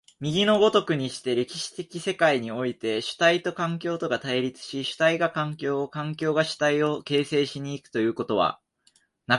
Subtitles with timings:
[0.19, 8.59] 右の如くにして、歴史的世界において、主体と環境とが対立し、主体が環境を、環境が主体を形成し行くということは、